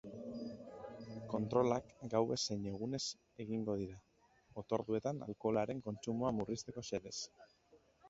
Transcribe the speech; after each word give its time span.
Kontrolak 1.33 1.93
gauez 2.15 2.39
zein 2.47 2.65
egunez 2.73 3.01
egingo 3.47 3.77
dira, 3.85 4.01
otorduetan 4.65 5.23
alkoholaren 5.31 5.89
kontsumoa 5.89 6.37
murrizteko 6.43 6.91
xedez. 6.93 7.19